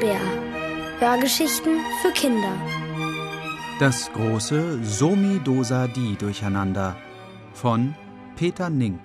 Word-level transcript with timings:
Bär. 0.00 0.20
Hörgeschichten 1.00 1.80
für 2.00 2.12
Kinder. 2.12 2.52
Das 3.80 4.12
große 4.12 4.84
Somi 4.84 5.40
Dosa 5.42 5.88
Di 5.88 6.16
Durcheinander 6.16 6.96
von 7.52 7.94
Peter 8.36 8.70
Nink. 8.70 9.00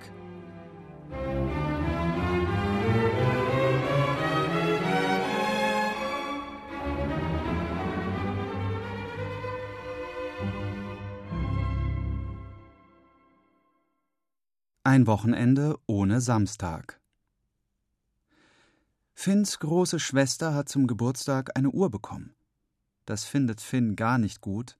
Ein 14.84 15.06
Wochenende 15.08 15.76
ohne 15.86 16.20
Samstag. 16.20 17.03
Finns 19.14 19.58
große 19.60 20.00
Schwester 20.00 20.54
hat 20.54 20.68
zum 20.68 20.86
Geburtstag 20.86 21.56
eine 21.56 21.70
Uhr 21.70 21.90
bekommen. 21.90 22.34
Das 23.06 23.24
findet 23.24 23.60
Finn 23.60 23.96
gar 23.96 24.18
nicht 24.18 24.40
gut. 24.40 24.76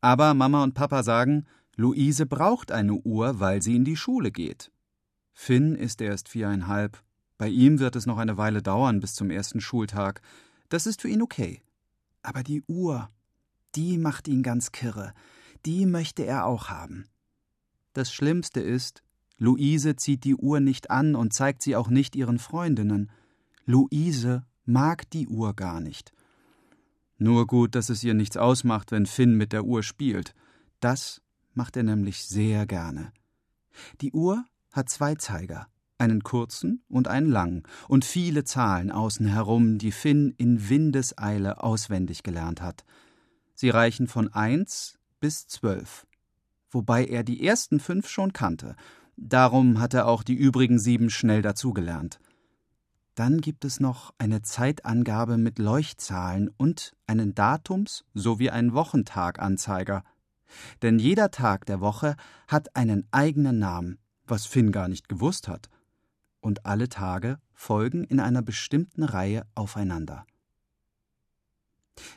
Aber 0.00 0.34
Mama 0.34 0.62
und 0.62 0.74
Papa 0.74 1.02
sagen, 1.02 1.46
Luise 1.76 2.26
braucht 2.26 2.70
eine 2.70 2.94
Uhr, 2.94 3.40
weil 3.40 3.62
sie 3.62 3.74
in 3.74 3.84
die 3.84 3.96
Schule 3.96 4.30
geht. 4.30 4.70
Finn 5.32 5.74
ist 5.74 6.00
erst 6.00 6.28
viereinhalb. 6.28 7.02
Bei 7.38 7.48
ihm 7.48 7.80
wird 7.80 7.96
es 7.96 8.06
noch 8.06 8.18
eine 8.18 8.36
Weile 8.36 8.62
dauern 8.62 9.00
bis 9.00 9.14
zum 9.14 9.30
ersten 9.30 9.60
Schultag. 9.60 10.20
Das 10.68 10.86
ist 10.86 11.02
für 11.02 11.08
ihn 11.08 11.22
okay. 11.22 11.62
Aber 12.22 12.42
die 12.42 12.62
Uhr, 12.68 13.10
die 13.74 13.98
macht 13.98 14.28
ihn 14.28 14.42
ganz 14.42 14.70
kirre. 14.70 15.12
Die 15.66 15.86
möchte 15.86 16.24
er 16.24 16.46
auch 16.46 16.68
haben. 16.68 17.06
Das 17.92 18.12
Schlimmste 18.12 18.60
ist, 18.60 19.02
Luise 19.36 19.96
zieht 19.96 20.24
die 20.24 20.36
Uhr 20.36 20.60
nicht 20.60 20.90
an 20.90 21.16
und 21.16 21.32
zeigt 21.32 21.62
sie 21.62 21.74
auch 21.74 21.88
nicht 21.88 22.14
ihren 22.14 22.38
Freundinnen. 22.38 23.10
Luise 23.66 24.44
mag 24.64 25.08
die 25.10 25.26
Uhr 25.26 25.54
gar 25.54 25.80
nicht. 25.80 26.12
Nur 27.16 27.46
gut, 27.46 27.74
dass 27.74 27.88
es 27.88 28.04
ihr 28.04 28.14
nichts 28.14 28.36
ausmacht, 28.36 28.90
wenn 28.90 29.06
Finn 29.06 29.36
mit 29.36 29.52
der 29.52 29.64
Uhr 29.64 29.82
spielt. 29.82 30.34
Das 30.80 31.22
macht 31.54 31.76
er 31.76 31.82
nämlich 31.82 32.24
sehr 32.24 32.66
gerne. 32.66 33.12
Die 34.00 34.12
Uhr 34.12 34.44
hat 34.72 34.88
zwei 34.88 35.14
Zeiger, 35.14 35.68
einen 35.98 36.22
kurzen 36.22 36.82
und 36.88 37.08
einen 37.08 37.30
langen, 37.30 37.62
und 37.88 38.04
viele 38.04 38.44
Zahlen 38.44 38.90
außen 38.90 39.26
herum, 39.26 39.78
die 39.78 39.92
Finn 39.92 40.34
in 40.36 40.68
Windeseile 40.68 41.62
auswendig 41.62 42.22
gelernt 42.22 42.60
hat. 42.60 42.84
Sie 43.54 43.70
reichen 43.70 44.08
von 44.08 44.32
eins 44.32 44.98
bis 45.20 45.46
zwölf, 45.46 46.06
wobei 46.70 47.06
er 47.06 47.22
die 47.22 47.46
ersten 47.46 47.80
fünf 47.80 48.08
schon 48.08 48.32
kannte. 48.32 48.74
Darum 49.16 49.80
hat 49.80 49.94
er 49.94 50.08
auch 50.08 50.24
die 50.24 50.34
übrigen 50.34 50.78
sieben 50.78 51.08
schnell 51.08 51.40
dazugelernt. 51.40 52.18
Dann 53.14 53.40
gibt 53.40 53.64
es 53.64 53.78
noch 53.78 54.12
eine 54.18 54.42
Zeitangabe 54.42 55.38
mit 55.38 55.58
Leuchtzahlen 55.58 56.48
und 56.56 56.96
einen 57.06 57.34
Datums- 57.34 58.04
sowie 58.12 58.50
einen 58.50 58.74
Wochentaganzeiger. 58.74 60.02
Denn 60.82 60.98
jeder 60.98 61.30
Tag 61.30 61.66
der 61.66 61.80
Woche 61.80 62.16
hat 62.48 62.74
einen 62.76 63.06
eigenen 63.12 63.58
Namen, 63.58 63.98
was 64.26 64.46
Finn 64.46 64.72
gar 64.72 64.88
nicht 64.88 65.08
gewusst 65.08 65.46
hat. 65.46 65.68
Und 66.40 66.66
alle 66.66 66.88
Tage 66.88 67.38
folgen 67.52 68.04
in 68.04 68.20
einer 68.20 68.42
bestimmten 68.42 69.04
Reihe 69.04 69.46
aufeinander. 69.54 70.26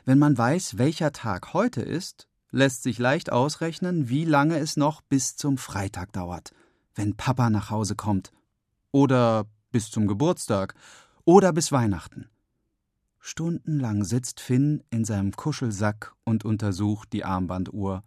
Wenn 0.04 0.18
man 0.18 0.36
weiß, 0.36 0.78
welcher 0.78 1.12
Tag 1.12 1.54
heute 1.54 1.80
ist, 1.80 2.28
lässt 2.50 2.82
sich 2.82 2.98
leicht 2.98 3.30
ausrechnen, 3.30 4.08
wie 4.08 4.24
lange 4.24 4.58
es 4.58 4.76
noch 4.76 5.00
bis 5.00 5.36
zum 5.36 5.58
Freitag 5.58 6.12
dauert, 6.12 6.52
wenn 6.94 7.16
Papa 7.16 7.50
nach 7.50 7.70
Hause 7.70 7.94
kommt. 7.94 8.32
Oder 8.90 9.46
bis 9.78 9.92
zum 9.92 10.08
Geburtstag 10.08 10.74
oder 11.24 11.52
bis 11.52 11.70
Weihnachten. 11.70 12.28
Stundenlang 13.20 14.02
sitzt 14.02 14.40
Finn 14.40 14.82
in 14.90 15.04
seinem 15.04 15.30
Kuschelsack 15.30 16.16
und 16.24 16.44
untersucht 16.44 17.12
die 17.12 17.24
Armbanduhr. 17.24 18.02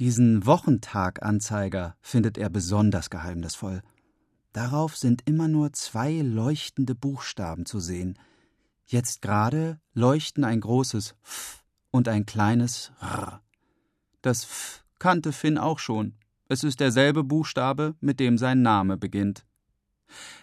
Diesen 0.00 0.44
Wochentaganzeiger 0.46 1.94
findet 2.00 2.36
er 2.36 2.50
besonders 2.50 3.10
geheimnisvoll. 3.10 3.82
Darauf 4.52 4.96
sind 4.96 5.22
immer 5.24 5.46
nur 5.46 5.72
zwei 5.72 6.20
leuchtende 6.20 6.96
Buchstaben 6.96 7.64
zu 7.64 7.78
sehen. 7.78 8.18
Jetzt 8.86 9.22
gerade 9.22 9.78
leuchten 9.94 10.42
ein 10.42 10.60
großes 10.60 11.14
F 11.22 11.62
und 11.92 12.08
ein 12.08 12.26
kleines 12.26 12.90
R. 13.00 13.40
Das 14.20 14.42
F 14.42 14.84
kannte 14.98 15.30
Finn 15.30 15.58
auch 15.58 15.78
schon. 15.78 16.16
Es 16.48 16.64
ist 16.64 16.80
derselbe 16.80 17.22
Buchstabe, 17.22 17.94
mit 18.00 18.18
dem 18.18 18.36
sein 18.36 18.62
Name 18.62 18.96
beginnt. 18.96 19.44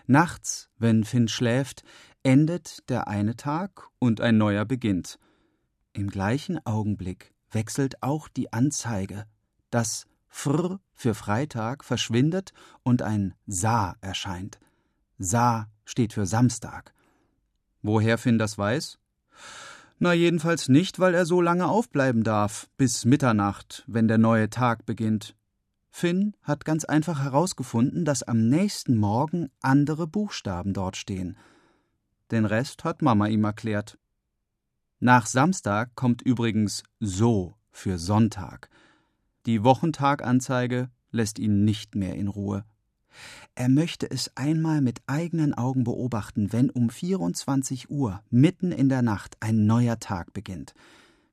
Nachts, 0.05 0.69
wenn 0.77 1.03
Finn 1.03 1.27
schläft, 1.27 1.83
endet 2.23 2.89
der 2.89 3.07
eine 3.07 3.35
Tag 3.35 3.87
und 3.99 4.21
ein 4.21 4.37
neuer 4.37 4.65
beginnt. 4.65 5.19
Im 5.93 6.09
gleichen 6.09 6.63
Augenblick 6.65 7.33
wechselt 7.51 8.03
auch 8.03 8.27
die 8.27 8.51
Anzeige. 8.53 9.25
Das 9.69 10.05
Fr 10.27 10.79
für 10.93 11.15
Freitag 11.15 11.83
verschwindet 11.83 12.53
und 12.83 13.01
ein 13.01 13.33
Sa 13.45 13.95
erscheint. 14.01 14.59
Sa 15.17 15.67
steht 15.85 16.13
für 16.13 16.25
Samstag. 16.25 16.93
Woher 17.81 18.17
Finn 18.17 18.37
das 18.37 18.57
weiß? 18.57 18.99
Na, 19.99 20.13
jedenfalls 20.13 20.69
nicht, 20.69 20.99
weil 20.99 21.15
er 21.15 21.25
so 21.25 21.41
lange 21.41 21.67
aufbleiben 21.67 22.23
darf, 22.23 22.69
bis 22.77 23.05
Mitternacht, 23.05 23.83
wenn 23.87 24.07
der 24.07 24.19
neue 24.19 24.49
Tag 24.49 24.85
beginnt. 24.85 25.36
Finn 25.97 26.35
hat 26.43 26.63
ganz 26.63 26.85
einfach 26.85 27.23
herausgefunden, 27.23 28.05
dass 28.05 28.21
am 28.21 28.49
nächsten 28.49 28.97
Morgen 28.97 29.49
andere 29.61 30.05
Buchstaben 30.05 30.71
dort 30.71 30.95
stehen. 30.95 31.37
Den 32.29 32.45
Rest 32.45 32.83
hat 32.83 33.01
Mama 33.01 33.25
ihm 33.25 33.43
erklärt. 33.43 33.97
Nach 34.99 35.25
Samstag 35.25 35.95
kommt 35.95 36.21
übrigens 36.21 36.83
so 36.99 37.55
für 37.71 37.97
Sonntag. 37.97 38.69
Die 39.47 39.63
Wochentaganzeige 39.63 40.91
lässt 41.09 41.39
ihn 41.39 41.65
nicht 41.65 41.95
mehr 41.95 42.13
in 42.13 42.27
Ruhe. 42.27 42.63
Er 43.55 43.67
möchte 43.67 44.11
es 44.11 44.37
einmal 44.37 44.81
mit 44.81 45.01
eigenen 45.07 45.55
Augen 45.55 45.83
beobachten, 45.83 46.53
wenn 46.53 46.69
um 46.69 46.91
24 46.91 47.89
Uhr 47.89 48.21
mitten 48.29 48.71
in 48.71 48.87
der 48.87 49.01
Nacht 49.01 49.37
ein 49.39 49.65
neuer 49.65 49.97
Tag 49.97 50.31
beginnt, 50.31 50.75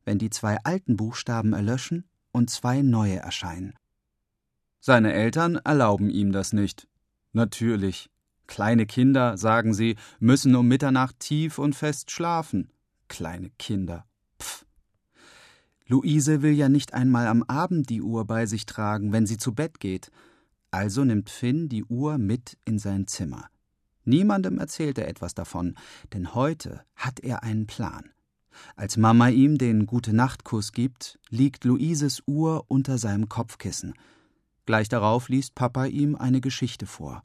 wenn 0.06 0.16
die 0.16 0.30
zwei 0.30 0.56
alten 0.64 0.96
Buchstaben 0.96 1.52
erlöschen 1.52 2.08
und 2.32 2.48
zwei 2.48 2.80
neue 2.80 3.16
erscheinen. 3.16 3.74
Seine 4.86 5.14
Eltern 5.14 5.56
erlauben 5.56 6.10
ihm 6.10 6.30
das 6.30 6.52
nicht. 6.52 6.88
Natürlich. 7.32 8.10
Kleine 8.46 8.84
Kinder, 8.84 9.38
sagen 9.38 9.72
sie, 9.72 9.96
müssen 10.18 10.54
um 10.54 10.68
Mitternacht 10.68 11.20
tief 11.20 11.58
und 11.58 11.74
fest 11.74 12.10
schlafen. 12.10 12.70
Kleine 13.08 13.48
Kinder. 13.58 14.04
Pff. 14.38 14.66
Luise 15.86 16.42
will 16.42 16.52
ja 16.52 16.68
nicht 16.68 16.92
einmal 16.92 17.28
am 17.28 17.44
Abend 17.44 17.88
die 17.88 18.02
Uhr 18.02 18.26
bei 18.26 18.44
sich 18.44 18.66
tragen, 18.66 19.10
wenn 19.10 19.24
sie 19.24 19.38
zu 19.38 19.54
Bett 19.54 19.80
geht. 19.80 20.10
Also 20.70 21.02
nimmt 21.02 21.30
Finn 21.30 21.70
die 21.70 21.84
Uhr 21.84 22.18
mit 22.18 22.58
in 22.66 22.78
sein 22.78 23.06
Zimmer. 23.06 23.46
Niemandem 24.04 24.58
erzählt 24.58 24.98
er 24.98 25.08
etwas 25.08 25.32
davon, 25.32 25.76
denn 26.12 26.34
heute 26.34 26.84
hat 26.94 27.20
er 27.20 27.42
einen 27.42 27.66
Plan. 27.66 28.10
Als 28.76 28.98
Mama 28.98 29.30
ihm 29.30 29.56
den 29.56 29.86
Gute-Nacht-Kuss 29.86 30.72
gibt, 30.72 31.18
liegt 31.30 31.64
Luises 31.64 32.22
Uhr 32.26 32.66
unter 32.68 32.98
seinem 32.98 33.30
Kopfkissen. 33.30 33.94
Gleich 34.66 34.88
darauf 34.88 35.28
liest 35.28 35.54
Papa 35.54 35.86
ihm 35.86 36.16
eine 36.16 36.40
Geschichte 36.40 36.86
vor. 36.86 37.22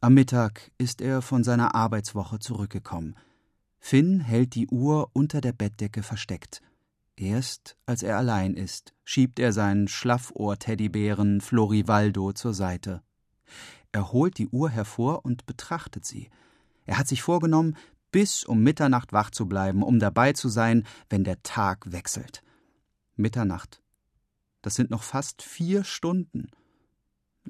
Am 0.00 0.14
Mittag 0.14 0.70
ist 0.78 1.00
er 1.00 1.22
von 1.22 1.42
seiner 1.42 1.74
Arbeitswoche 1.74 2.38
zurückgekommen. 2.38 3.16
Finn 3.80 4.20
hält 4.20 4.54
die 4.54 4.68
Uhr 4.68 5.10
unter 5.12 5.40
der 5.40 5.52
Bettdecke 5.52 6.02
versteckt. 6.02 6.62
Erst 7.16 7.76
als 7.84 8.04
er 8.04 8.16
allein 8.16 8.54
ist, 8.54 8.94
schiebt 9.04 9.40
er 9.40 9.52
seinen 9.52 9.88
Schlaffohr-Teddybären 9.88 11.40
Florivaldo 11.40 12.32
zur 12.32 12.54
Seite. 12.54 13.02
Er 13.90 14.12
holt 14.12 14.38
die 14.38 14.48
Uhr 14.48 14.70
hervor 14.70 15.24
und 15.24 15.46
betrachtet 15.46 16.04
sie. 16.04 16.30
Er 16.86 16.96
hat 16.96 17.08
sich 17.08 17.22
vorgenommen, 17.22 17.76
bis 18.12 18.44
um 18.44 18.62
Mitternacht 18.62 19.12
wach 19.12 19.30
zu 19.30 19.48
bleiben, 19.48 19.82
um 19.82 19.98
dabei 19.98 20.32
zu 20.32 20.48
sein, 20.48 20.86
wenn 21.10 21.24
der 21.24 21.42
Tag 21.42 21.90
wechselt. 21.90 22.44
Mitternacht. 23.16 23.82
Das 24.62 24.76
sind 24.76 24.90
noch 24.90 25.02
fast 25.02 25.42
vier 25.42 25.82
Stunden. 25.82 26.50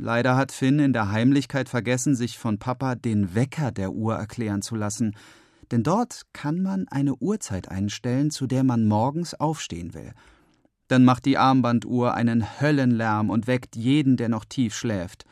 Leider 0.01 0.37
hat 0.37 0.53
Finn 0.53 0.79
in 0.79 0.93
der 0.93 1.11
Heimlichkeit 1.11 1.69
vergessen, 1.69 2.15
sich 2.15 2.39
von 2.39 2.61
Papa 2.61 2.95
den 2.95 3.35
Wecker 3.35 3.73
der 3.73 3.91
Uhr 3.91 4.15
erklären 4.15 4.63
zu 4.63 4.77
lassen, 4.77 5.17
denn 5.73 5.83
dort 5.83 6.23
kann 6.33 6.63
man 6.63 6.87
eine 6.87 7.17
Uhrzeit 7.17 7.69
einstellen, 7.69 8.31
zu 8.31 8.47
der 8.47 8.63
man 8.63 8.87
morgens 8.87 9.35
aufstehen 9.35 9.95
will. 9.95 10.13
Dann 10.87 11.05
macht 11.05 11.25
die 11.25 11.37
Armbanduhr 11.37 12.15
einen 12.15 12.61
Höllenlärm 12.61 13.29
und 13.29 13.49
weckt 13.49 13.75
jeden, 13.75 14.17
der 14.17 14.29
noch 14.29 14.45
tief 14.45 14.73
schläft. 14.77 15.25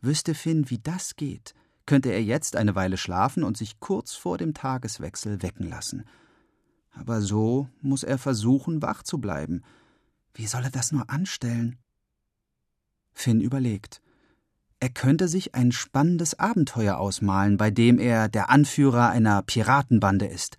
Wüsste 0.00 0.34
Finn, 0.34 0.68
wie 0.68 0.78
das 0.78 1.14
geht, 1.14 1.54
könnte 1.86 2.10
er 2.10 2.24
jetzt 2.24 2.56
eine 2.56 2.74
Weile 2.74 2.96
schlafen 2.96 3.44
und 3.44 3.56
sich 3.56 3.78
kurz 3.78 4.14
vor 4.14 4.36
dem 4.36 4.52
Tageswechsel 4.52 5.42
wecken 5.42 5.68
lassen. 5.68 6.02
Aber 6.90 7.20
so 7.20 7.68
muss 7.80 8.02
er 8.02 8.18
versuchen, 8.18 8.82
wach 8.82 9.04
zu 9.04 9.18
bleiben. 9.18 9.62
Wie 10.34 10.48
soll 10.48 10.64
er 10.64 10.70
das 10.70 10.90
nur 10.90 11.08
anstellen? 11.08 11.78
Finn 13.22 13.40
überlegt. 13.40 14.02
Er 14.80 14.88
könnte 14.88 15.28
sich 15.28 15.54
ein 15.54 15.70
spannendes 15.70 16.38
Abenteuer 16.38 16.96
ausmalen, 16.98 17.56
bei 17.56 17.70
dem 17.70 18.00
er 18.00 18.28
der 18.28 18.50
Anführer 18.50 19.10
einer 19.10 19.42
Piratenbande 19.42 20.26
ist. 20.26 20.56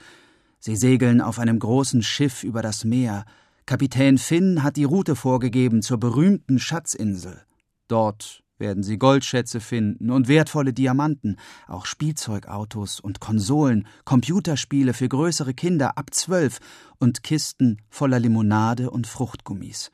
Sie 0.59 0.77
segeln 0.77 1.19
auf 1.19 1.39
einem 1.39 1.59
großen 1.59 2.01
Schiff 2.03 2.43
über 2.43 2.61
das 2.61 2.85
Meer. 2.85 3.25
Kapitän 3.65 4.17
Finn 4.17 4.63
hat 4.63 4.77
die 4.77 4.85
Route 4.85 5.17
vorgegeben 5.17 5.81
zur 5.81 5.99
berühmten 5.99 6.57
Schatzinsel. 6.57 7.41
Dort 7.89 8.43
werden 8.57 8.81
sie 8.81 8.97
Goldschätze 8.97 9.59
finden 9.59 10.09
und 10.09 10.29
wertvolle 10.29 10.71
Diamanten, 10.71 11.35
auch 11.67 11.85
Spielzeugautos 11.85 13.01
und 13.01 13.19
Konsolen, 13.19 13.87
Computerspiele 14.05 14.93
für 14.93 15.09
größere 15.09 15.53
Kinder 15.53 15.97
ab 15.97 16.13
zwölf 16.13 16.59
und 16.97 17.23
Kisten 17.23 17.81
voller 17.89 18.19
Limonade 18.19 18.89
und 18.89 19.05
Fruchtgummis. 19.05 19.91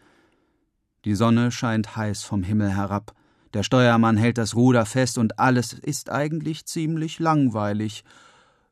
Die 1.05 1.15
Sonne 1.15 1.51
scheint 1.51 1.95
heiß 1.95 2.23
vom 2.23 2.43
Himmel 2.43 2.75
herab. 2.75 3.13
Der 3.53 3.63
Steuermann 3.63 4.17
hält 4.17 4.37
das 4.37 4.55
Ruder 4.55 4.85
fest 4.85 5.17
und 5.17 5.39
alles 5.39 5.73
ist 5.73 6.09
eigentlich 6.11 6.65
ziemlich 6.65 7.19
langweilig 7.19 8.03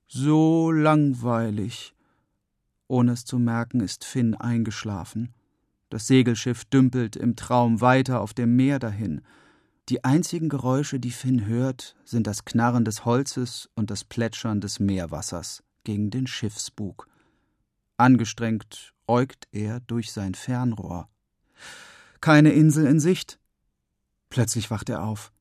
so 0.08 0.72
langweilig. 0.72 1.94
Ohne 2.88 3.12
es 3.14 3.26
zu 3.26 3.38
merken, 3.38 3.82
ist 3.82 4.06
Finn 4.06 4.36
eingeschlafen. 4.36 5.34
Das 5.90 6.08
Segelschiff 6.08 6.66
dümpelt 6.66 7.16
im 7.16 7.36
Traum 7.36 7.82
weiter 7.82 8.22
auf 8.22 8.34
dem 8.34 8.56
Meer 8.56 8.80
dahin. 8.80 9.22
Die 9.90 10.04
einzigen 10.04 10.50
Geräusche, 10.50 11.00
die 11.00 11.12
Finn 11.12 11.46
hört, 11.46 11.96
sind 12.04 12.28
das 12.28 12.46
Knarren 12.46 12.86
des 12.86 13.06
Holzes 13.06 13.70
und 13.76 13.90
das 13.90 14.04
Plätschern 14.04 14.60
des 14.60 14.80
Meerwassers 14.80 15.64
gegen 15.84 16.10
den 16.10 16.28
Schiffsbug. 16.28 17.08
Angestrengt 17.98 18.94
äugt 19.08 19.48
er 19.52 19.80
durch 19.82 20.12
sein 20.12 20.36
Fernrohr. 20.36 21.10
Keine 22.22 22.52
Insel 22.52 22.86
in 22.86 23.00
Sicht. 23.00 23.40
Plötzlich 24.30 24.70
wacht 24.72 24.90
er 24.90 25.04
auf. 25.04 25.32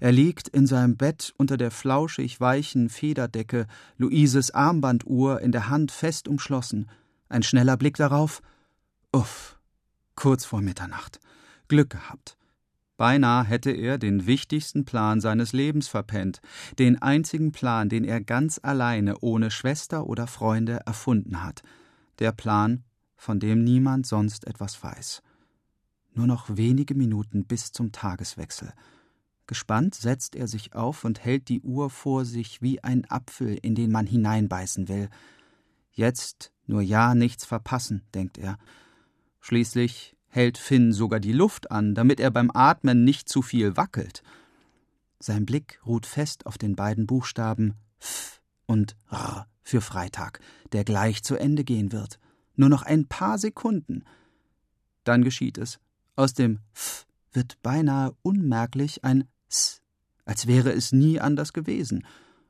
Er 0.00 0.12
liegt 0.12 0.48
in 0.48 0.66
seinem 0.66 0.96
Bett 0.96 1.34
unter 1.36 1.56
der 1.56 1.70
flauschig 1.70 2.40
weichen 2.40 2.88
Federdecke, 2.88 3.66
Luises 3.98 4.50
Armbanduhr 4.52 5.40
in 5.40 5.52
der 5.52 5.68
Hand 5.68 5.92
fest 5.92 6.28
umschlossen. 6.28 6.88
Ein 7.28 7.42
schneller 7.42 7.76
Blick 7.76 7.96
darauf. 7.96 8.42
Uff, 9.12 9.58
kurz 10.16 10.44
vor 10.44 10.62
Mitternacht. 10.62 11.20
Glück 11.68 11.90
gehabt. 11.90 12.36
Beinahe 12.96 13.44
hätte 13.44 13.72
er 13.72 13.98
den 13.98 14.26
wichtigsten 14.26 14.84
Plan 14.84 15.20
seines 15.20 15.52
Lebens 15.52 15.88
verpennt, 15.88 16.40
den 16.78 17.02
einzigen 17.02 17.50
Plan, 17.50 17.88
den 17.88 18.04
er 18.04 18.20
ganz 18.20 18.60
alleine, 18.62 19.18
ohne 19.20 19.50
Schwester 19.50 20.06
oder 20.06 20.28
Freunde 20.28 20.80
erfunden 20.86 21.42
hat. 21.42 21.62
Der 22.20 22.30
Plan, 22.30 22.84
von 23.16 23.40
dem 23.40 23.64
niemand 23.64 24.06
sonst 24.06 24.46
etwas 24.46 24.80
weiß. 24.82 25.22
Nur 26.14 26.26
noch 26.26 26.56
wenige 26.56 26.94
Minuten 26.94 27.44
bis 27.44 27.72
zum 27.72 27.92
Tageswechsel. 27.92 28.72
Gespannt 29.46 29.94
setzt 29.94 30.36
er 30.36 30.48
sich 30.48 30.74
auf 30.74 31.04
und 31.04 31.22
hält 31.22 31.48
die 31.48 31.60
Uhr 31.60 31.90
vor 31.90 32.24
sich 32.24 32.62
wie 32.62 32.82
ein 32.82 33.04
Apfel, 33.10 33.58
in 33.60 33.74
den 33.74 33.90
man 33.90 34.06
hineinbeißen 34.06 34.88
will. 34.88 35.10
Jetzt 35.92 36.52
nur 36.66 36.80
ja 36.80 37.14
nichts 37.14 37.44
verpassen, 37.44 38.02
denkt 38.14 38.38
er. 38.38 38.56
Schließlich 39.40 40.16
hält 40.28 40.56
Finn 40.56 40.92
sogar 40.92 41.20
die 41.20 41.32
Luft 41.32 41.70
an, 41.70 41.94
damit 41.94 42.20
er 42.20 42.30
beim 42.30 42.50
Atmen 42.54 43.04
nicht 43.04 43.28
zu 43.28 43.42
viel 43.42 43.76
wackelt. 43.76 44.22
Sein 45.18 45.44
Blick 45.44 45.80
ruht 45.84 46.06
fest 46.06 46.46
auf 46.46 46.56
den 46.56 46.74
beiden 46.74 47.06
Buchstaben 47.06 47.74
F 48.00 48.40
und 48.66 48.96
R 49.10 49.46
für 49.62 49.80
Freitag, 49.80 50.40
der 50.72 50.84
gleich 50.84 51.22
zu 51.22 51.36
Ende 51.36 51.64
gehen 51.64 51.92
wird. 51.92 52.18
Nur 52.56 52.68
noch 52.68 52.82
ein 52.82 53.06
paar 53.06 53.38
Sekunden. 53.38 54.04
Dann 55.04 55.22
geschieht 55.22 55.58
es. 55.58 55.80
Aus 56.16 56.34
dem 56.34 56.60
F 56.72 57.06
wird 57.32 57.60
beinahe 57.62 58.14
unmerklich 58.22 59.02
ein 59.02 59.28
S, 59.48 59.82
als 60.24 60.46
wäre 60.46 60.72
es 60.72 60.92
nie 60.92 61.20
anders 61.20 61.52
gewesen. 61.52 62.06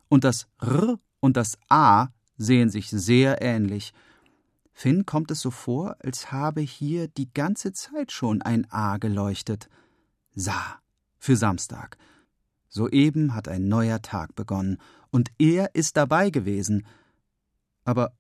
Und 0.09 0.25
das 0.25 0.47
R 0.61 0.99
und 1.21 1.37
das 1.37 1.59
A 1.69 2.09
sehen 2.37 2.69
sich 2.69 2.91
sehr 2.91 3.41
ähnlich. 3.41 3.93
Finn 4.73 5.07
kommt 5.07 5.31
es 5.31 5.41
so 5.41 5.51
vor, 5.51 5.97
als 6.01 6.31
habe 6.31 6.61
hier 6.61 7.09
die 7.09 7.33
ganze 7.33 7.73
Zeit 7.73 8.13
schon 8.13 8.43
ein 8.43 8.71
A 8.71 8.99
geleuchtet. 8.99 9.71
Sa 10.35 10.81
für 11.19 11.37
Samstag. 11.37 11.97
Soeben 12.69 13.35
hat 13.35 13.49
ein 13.49 13.69
neuer 13.69 14.03
Tag 14.03 14.35
begonnen, 14.35 14.79
und 15.11 15.31
er 15.39 15.77
ist 15.77 15.97
dabei 15.97 16.31
gewesen. 16.31 16.87
Aber 17.85 18.13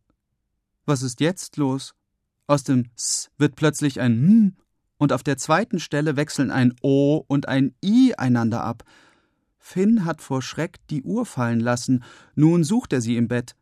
was 0.86 1.02
ist 1.02 1.20
jetzt 1.20 1.56
los? 1.56 1.94
Aus 2.46 2.62
dem 2.62 2.88
S 2.94 3.30
wird 3.36 3.56
plötzlich 3.56 4.00
ein 4.00 4.12
M 4.12 4.56
und 4.96 5.12
auf 5.12 5.22
der 5.22 5.36
zweiten 5.36 5.80
Stelle 5.80 6.16
wechseln 6.16 6.50
ein 6.50 6.74
O 6.82 7.24
und 7.26 7.48
ein 7.48 7.74
I 7.84 8.14
einander 8.16 8.62
ab. 8.62 8.84
Finn 9.58 10.04
hat 10.04 10.20
vor 10.20 10.42
Schreck 10.42 10.78
die 10.88 11.02
Uhr 11.02 11.26
fallen 11.26 11.60
lassen, 11.60 12.04
nun 12.34 12.64
sucht 12.64 12.92
er 12.92 13.00
sie 13.00 13.16
im 13.16 13.28
Bett. 13.28 13.56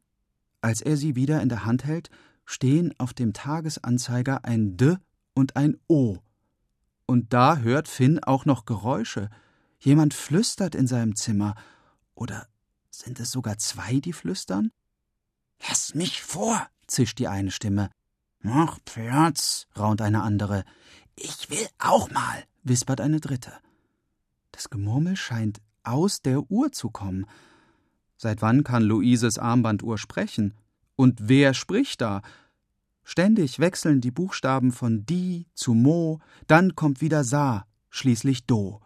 Als 0.61 0.81
er 0.81 0.97
sie 0.97 1.17
wieder 1.17 1.41
in 1.43 1.49
der 1.49 1.65
Hand 1.65 1.85
hält, 1.85 2.11
stehen 2.45 2.95
auf 2.99 3.15
dem 3.15 3.33
Tagesanzeiger 3.33 4.45
ein 4.45 4.77
D 4.77 4.97
und 5.35 5.57
ein 5.57 5.77
O. 5.89 6.19
Und 7.07 7.33
da 7.33 7.59
hört 7.59 7.89
Finn 7.89 8.23
auch 8.23 8.45
noch 8.45 8.65
Geräusche. 8.65 9.29
Jemand 9.79 10.15
flüstert 10.15 10.75
in 10.75 10.87
seinem 10.87 11.17
Zimmer. 11.17 11.55
Oder 12.15 12.47
sind 12.91 13.21
es 13.21 13.31
sogar 13.31 13.59
zwei, 13.59 14.01
die 14.01 14.13
flüstern? 14.13 14.71
Lass 15.69 15.95
mich 15.95 16.23
vor, 16.23 16.67
zischt 16.87 17.19
die 17.19 17.29
eine 17.29 17.51
Stimme. 17.51 17.91
Mach 18.41 18.79
Platz, 18.85 19.67
raunt 19.77 20.03
eine 20.03 20.23
andere. 20.23 20.65
Ich 21.17 21.51
will 21.51 21.67
auch 21.79 22.11
mal, 22.11 22.45
wispert 22.63 23.01
eine 23.01 23.21
dritte. 23.21 23.53
Das 24.51 24.71
Gemurmel 24.71 25.17
scheint 25.17 25.61
aus 25.83 26.23
der 26.23 26.51
Uhr 26.51 26.73
zu 26.73 26.91
kommen. 26.91 27.27
Seit 28.17 28.43
wann 28.43 28.65
kann 28.65 28.83
Luises 28.83 29.39
Armbanduhr 29.39 29.99
sprechen? 29.99 30.55
Und 30.97 31.29
wer 31.29 31.55
spricht 31.55 32.01
da? 32.01 32.23
Ständig 33.05 33.59
wechseln 33.59 34.01
die 34.01 34.13
Buchstaben 34.13 34.71
von 34.71 35.05
Di 35.05 35.47
zu 35.55 35.75
Mo, 35.75 36.21
dann 36.47 36.77
kommt 36.77 37.01
wieder 37.01 37.25
Sa, 37.25 37.67
schließlich 37.91 38.47
Do. 38.47 38.81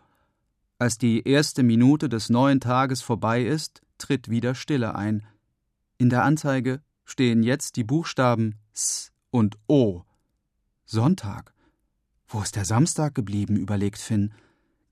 Als 0.78 0.98
die 0.98 1.26
erste 1.26 1.62
Minute 1.62 2.08
des 2.08 2.30
neuen 2.30 2.60
Tages 2.60 3.02
vorbei 3.02 3.44
ist, 3.44 3.82
tritt 3.98 4.28
wieder 4.30 4.54
Stille 4.54 4.94
ein. 4.94 5.26
In 5.98 6.10
der 6.10 6.24
Anzeige 6.24 6.82
stehen 7.04 7.42
jetzt 7.42 7.76
die 7.76 7.84
Buchstaben 7.84 8.56
S 8.72 9.12
und 9.30 9.56
O. 9.68 10.02
Sonntag. 10.84 11.55
Wo 12.36 12.42
ist 12.42 12.54
der 12.54 12.66
Samstag 12.66 13.14
geblieben? 13.14 13.56
überlegt 13.56 13.96
Finn. 13.96 14.34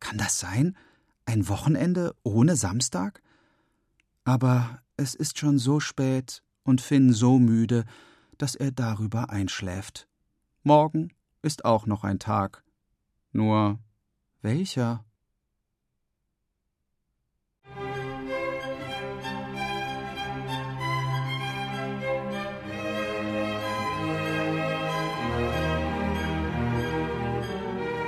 Kann 0.01 0.17
das 0.17 0.41
sein? 0.41 0.75
Ein 1.27 1.47
Wochenende 1.47 2.17
ohne 2.23 2.57
Samstag? 2.57 3.21
Aber 4.25 4.81
es 4.97 5.15
ist 5.15 5.39
schon 5.39 5.59
so 5.59 5.79
spät 5.79 6.43
und 6.63 6.81
Finn 6.81 7.13
so 7.13 7.39
müde, 7.39 7.85
dass 8.39 8.55
er 8.55 8.73
darüber 8.73 9.29
einschläft. 9.29 10.09
Morgen 10.63 11.13
ist 11.43 11.67
auch 11.67 11.85
noch 11.85 12.03
ein 12.03 12.19
Tag. 12.19 12.65
Nur 13.31 13.79
welcher? 14.41 15.05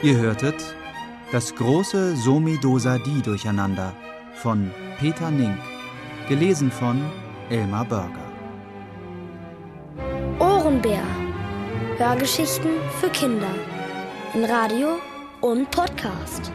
Ihr 0.03 0.19
hörtet 0.19 0.77
das 1.33 1.55
große 1.55 2.17
Somi-Dosa-Di-Durcheinander 2.17 3.95
von 4.35 4.71
Peter 4.99 5.31
Nink, 5.31 5.59
gelesen 6.29 6.71
von 6.71 7.03
Elmar 7.49 7.87
Börger. 7.87 8.27
Ohrenbär. 10.39 11.03
Hörgeschichten 11.97 12.73
für 13.01 13.09
Kinder. 13.09 13.55
In 14.35 14.45
Radio 14.45 14.99
und 15.41 15.71
Podcast. 15.71 16.53